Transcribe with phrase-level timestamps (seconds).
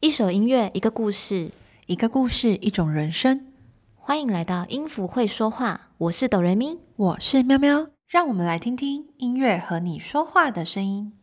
[0.00, 1.52] 一首音乐，一个故事，
[1.86, 3.46] 一个故事，一种人生。
[3.94, 11.14] 欢迎来到音符会说话，我是哆瑞咪，我是喵喵，让我们来听听音乐和你说话的声音。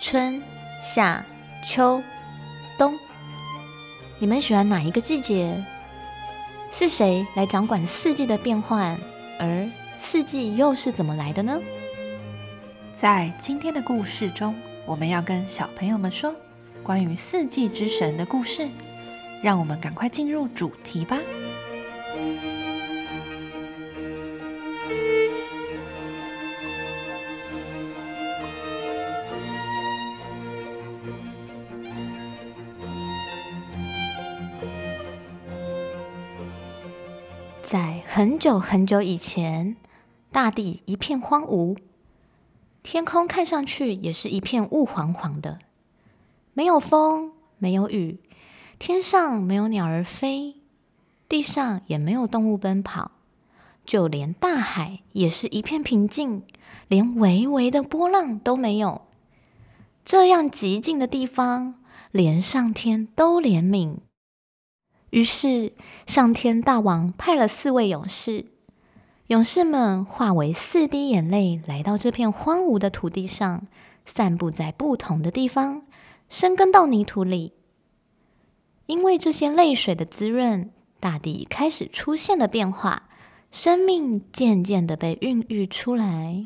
[0.00, 0.42] 春
[0.82, 1.24] 夏
[1.64, 2.15] 秋冬。
[4.18, 5.62] 你们喜欢哪一个季节？
[6.72, 8.98] 是谁来掌管四季的变换？
[9.38, 11.60] 而四季又是怎么来的呢？
[12.94, 14.54] 在今天的故事中，
[14.86, 16.34] 我们要跟小朋友们说
[16.82, 18.66] 关于四季之神的故事。
[19.42, 21.18] 让我们赶快进入主题吧。
[37.66, 39.74] 在很久很久以前，
[40.30, 41.76] 大地一片荒芜，
[42.84, 45.58] 天空看上去也是一片雾黄黄的，
[46.52, 48.20] 没有风，没有雨，
[48.78, 50.54] 天上没有鸟儿飞，
[51.28, 53.10] 地上也没有动物奔跑，
[53.84, 56.44] 就连大海也是一片平静，
[56.86, 59.02] 连微微的波浪都没有。
[60.04, 61.74] 这样寂静的地方，
[62.12, 63.96] 连上天都怜悯。
[65.10, 65.72] 于是，
[66.06, 68.46] 上天大王派了四位勇士，
[69.28, 73.66] 勇士们化为四滴眼泪，来到这片荒芜的土地上，
[74.04, 75.82] 散布在不同的地方，
[76.28, 77.52] 生根到泥土里。
[78.86, 83.08] 因为这些泪水的滋润，大地开始出现了变化，
[83.50, 86.44] 生命渐渐的被孕育出来。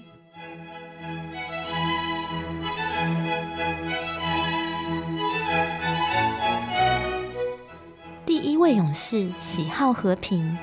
[8.61, 10.58] 魏勇士喜好和平，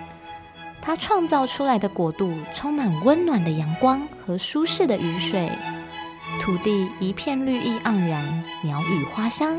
[0.79, 5.49] 他创造出来的国度充满温暖的阳光和舒适的雨水，
[6.39, 9.57] 土地一片绿意盎然，鸟语花香，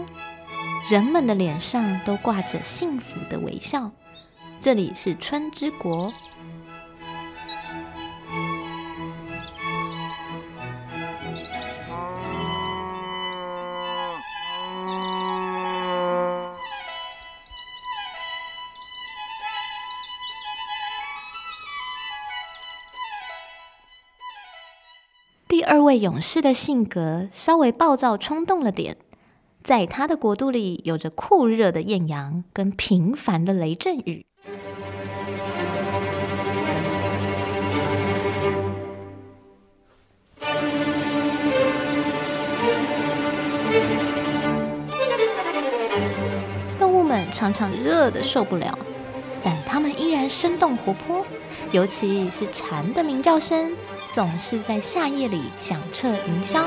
[0.88, 3.90] 人们的脸上都挂着幸福的微笑。
[4.60, 6.12] 这里是春之国。
[25.70, 28.96] 二位勇士的性格稍微暴躁冲动了点，
[29.62, 34.24] 在他的国度里有着酷热的艳阳跟频繁的雷阵雨。
[46.78, 48.78] 动物们常常热的受不了，
[49.44, 51.22] 但它们依然生动活泼，
[51.72, 53.76] 尤其是蝉的鸣叫声。
[54.10, 56.64] 总是在夏夜里响彻云霄。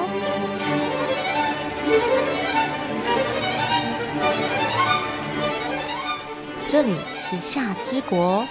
[6.70, 8.46] 这里是夏之国。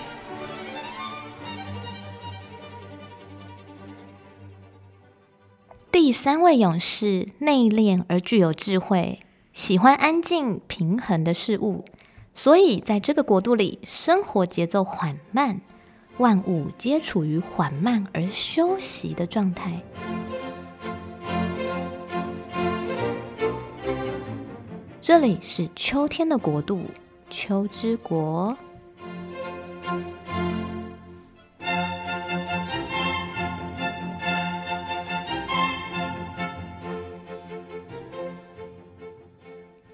[5.92, 9.20] 第三位勇士内敛而具有智慧，
[9.52, 11.84] 喜欢安静平衡的事物，
[12.34, 15.60] 所以在这个国度里，生活节奏缓慢。
[16.20, 19.81] 万物皆处于缓慢而休息的状态。
[25.00, 26.82] 这里是秋天的国度，
[27.30, 28.54] 秋之国。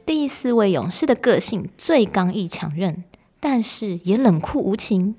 [0.04, 3.04] 第四位勇士的个性最刚毅强韧，
[3.38, 5.15] 但是也冷酷无情。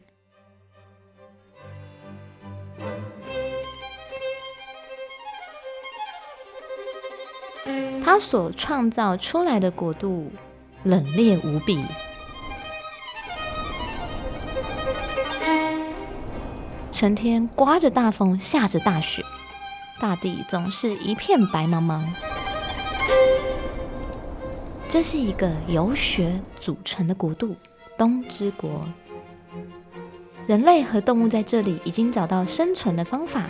[8.07, 10.31] 他所创造出来的国度
[10.83, 11.83] 冷冽无比，
[16.89, 19.21] 成天刮着大风，下着大雪，
[19.99, 22.01] 大地总是一片白茫茫。
[24.87, 27.57] 这是一个由雪组成的国度——
[27.99, 28.87] 冬之国。
[30.45, 33.43] 人类和动物在这里已经找到生存的方法。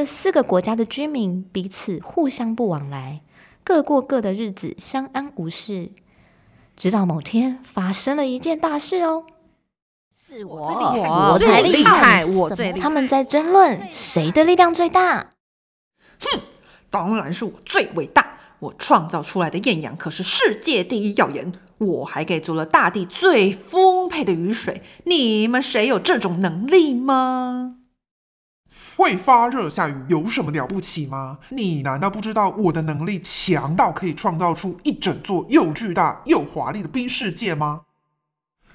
[0.00, 3.20] 这四个国家的居民彼此互相不往来，
[3.62, 5.90] 各过各的日子，相安无事。
[6.74, 9.26] 直到某天，发生了一件大事哦。
[10.18, 12.80] 是我，我才厉害，我最厉害。
[12.80, 15.34] 他们在争论谁的力量最大。
[16.18, 16.40] 哼，
[16.88, 18.38] 当然是我最伟大。
[18.60, 21.52] 我创造出来的艳阳可是世界第一耀眼。
[21.76, 24.82] 我还给足了大地最丰沛的雨水。
[25.04, 27.76] 你们谁有这种能力吗？
[29.00, 31.38] 会发热下雨有什么了不起吗？
[31.48, 37.84] 你难道不知道我的能力强到可以创造出一整座又巨大又华丽的冰世界吗？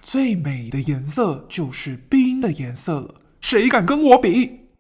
[0.02, 3.16] 最美的颜色就是冰的颜色了。
[3.40, 4.72] 谁敢跟我比？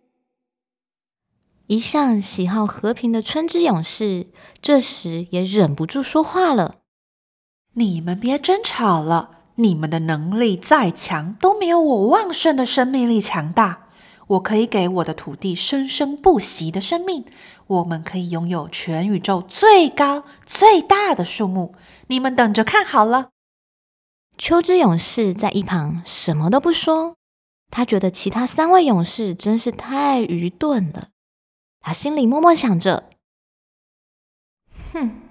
[1.68, 6.78] 一向喜好和平的春之勇士，这时也忍不住说话了
[7.74, 13.84] ：“你们别争吵了，你们的能力再强，都没有我旺盛的生命力强大。”
[14.28, 17.26] 我可以给我的土地生生不息的生命，
[17.68, 21.76] 我们可以拥有全宇宙最高最大的树木。
[22.08, 23.30] 你们等着看好了。
[24.38, 27.16] 秋之勇士在一旁什么都不说，
[27.72, 31.10] 他觉得其他三位勇士真是太愚钝了。
[31.80, 33.12] 他心里默默想着
[34.92, 35.22] ：“哼，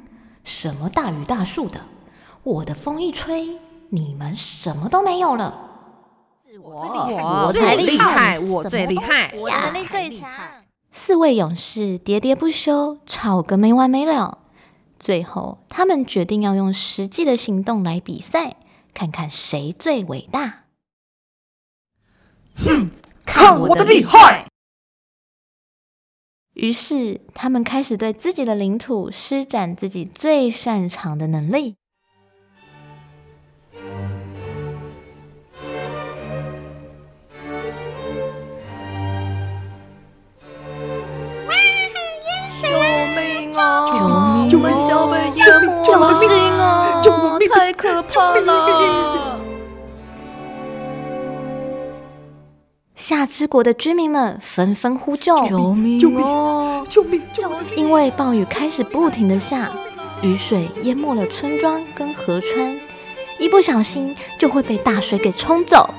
[0.45, 1.81] 什么大雨大树的，
[2.45, 3.59] 我的风一吹，
[3.89, 5.73] 你们什么都没有了。”
[6.63, 10.31] 我我最厉害，我最厉害，我能力最强。
[10.93, 14.39] 四位勇士喋喋不休，吵个没完没了。
[15.01, 18.57] 最后，他们决定要用实际的行动来比赛，
[18.93, 20.65] 看看谁最伟大。
[22.57, 22.91] 哼，
[23.25, 24.47] 看我的厉害！
[26.53, 31.75] 于是，他们开始对自己的领土施展自己最擅长的能力。
[46.13, 47.01] 救命啊！
[47.53, 49.41] 太可怕了！
[52.95, 55.99] 夏之国的居民们纷纷呼救：救命！
[55.99, 56.25] 救命！
[56.89, 57.23] 救命！
[57.33, 57.59] 救命！
[57.77, 59.73] 因为暴雨开始不停的下，
[60.23, 62.79] 雨水淹没了村庄跟河川，
[63.39, 65.93] 一不小心就会被大水给冲走。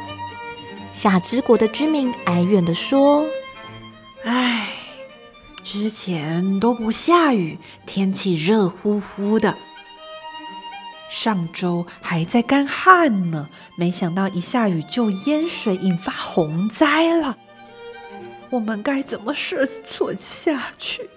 [0.94, 3.26] 夏之国的居民哀怨的说
[4.24, 4.70] ：“唉。”
[5.64, 9.56] 之前都不下雨，天气热乎乎的。
[11.10, 17.38] 上周还在干旱呢，没想到一下雨就淹水，引发洪灾了。
[18.50, 21.10] 我们该怎么生存下去？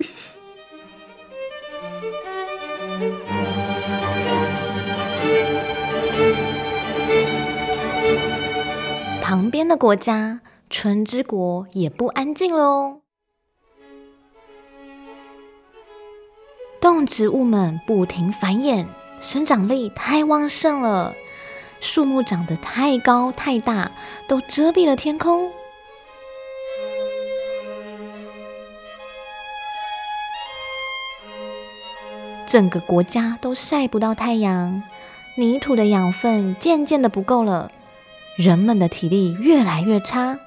[9.22, 13.02] 旁边的国家春之国也不安静喽。
[16.80, 18.86] 动植物们不停繁衍，
[19.20, 21.14] 生长力太旺盛了，
[21.80, 23.90] 树木长得太高太大，
[24.28, 25.50] 都遮蔽了天空。
[32.46, 34.82] 整个国家都晒不到太阳，
[35.36, 37.70] 泥土的养分渐渐的不够了，
[38.36, 40.38] 人们的体力越来越差，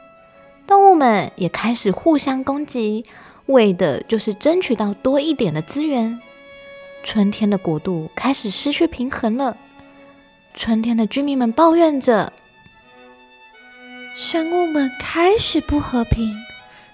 [0.65, 3.05] 动物们也开始互相攻击。
[3.47, 6.21] 为的就是争取到多一点的资源。
[7.03, 9.57] 春天的国度开始失去平衡了。
[10.53, 12.31] 春天的居民们抱怨着
[14.15, 16.33] ：“生物们开始不和平，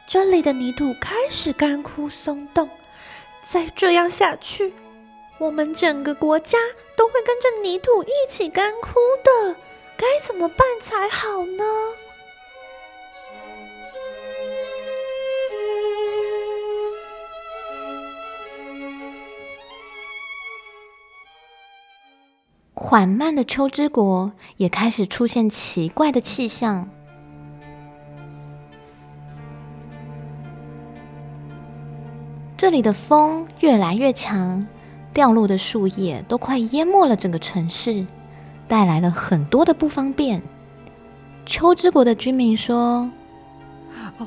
[0.08, 2.70] 这里的泥土开始干枯松动。
[3.48, 4.74] 再这样下去，
[5.40, 6.58] 我们整个国家
[6.96, 9.56] 都会跟着泥土一起干枯的。
[9.98, 11.64] 该怎么办才好呢？”
[22.90, 26.88] 缓慢的秋之国也开始出现奇怪的气象，
[32.56, 34.66] 这里的风越来越强，
[35.14, 38.06] 掉落的树叶都快淹没了整个城市，
[38.70, 40.42] 带来了很多的不方便。
[41.46, 43.12] 秋之国的居民说。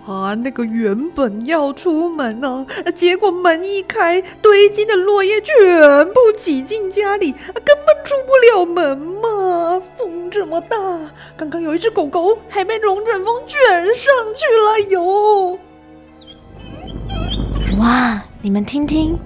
[0.07, 9.83] 啊，那个原本要出门呢，结果门一开，堆积的落叶全部挤进家里，根本出不了门嘛！
[9.97, 10.77] 风这么大，
[11.37, 15.59] 刚刚有一只狗狗还被龙卷风卷上去了哟！
[17.79, 19.19] 哇，你们听听，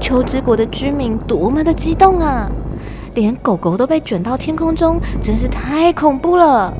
[0.00, 2.50] 秋之国的居民多么的激动啊！
[3.14, 6.72] 连狗狗都被卷到天空中，真是太恐怖了。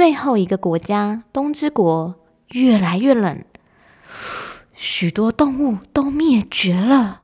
[0.00, 2.14] 最后一个国家东之国
[2.52, 3.44] 越来越冷，
[4.72, 7.20] 许多动物都灭绝了。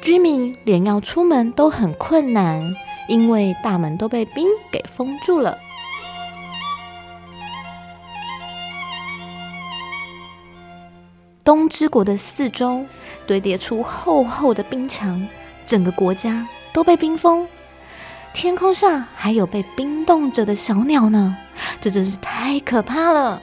[0.00, 2.72] 居民连要出门都很困难，
[3.08, 5.58] 因为大门都被冰给封住了。
[11.50, 12.86] 东之国的四周
[13.26, 15.28] 堆叠出厚厚的冰墙，
[15.66, 17.48] 整个国家都被冰封。
[18.32, 21.36] 天空上还有被冰冻着的小鸟呢，
[21.80, 23.42] 这真是太可怕了！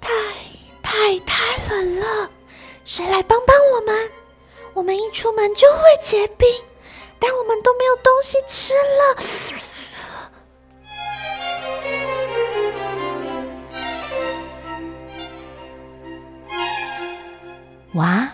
[0.00, 0.12] 太
[0.80, 2.30] 太太冷了，
[2.84, 4.10] 谁来帮帮我们？
[4.74, 6.46] 我们一出门就会结冰，
[7.18, 9.79] 但我们都没有东西吃了。
[17.94, 18.30] 哇，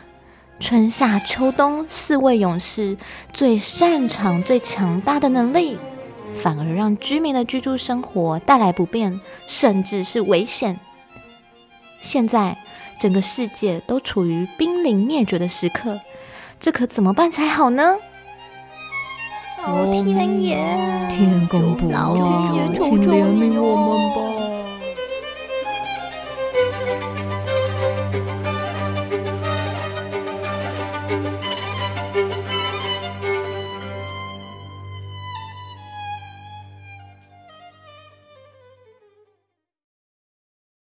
[0.61, 2.99] 春夏秋冬四位勇士
[3.33, 5.79] 最擅长、最强大的能力，
[6.35, 10.79] 反而让居民的居住生活带来不便，甚至是危险。
[12.01, 12.59] 现在
[13.01, 16.01] 整个世界都处于濒临灭绝的时刻，
[16.61, 17.97] 这可怎么办才好呢？
[19.67, 20.57] 老天爷，
[21.09, 24.36] 天公不老求请怜悯我们吧！